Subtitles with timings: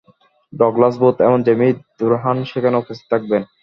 [0.53, 1.67] Douglas Booth এবং Jamie
[1.99, 3.41] Dornan সেখানে উপস্থিত থাকবেন।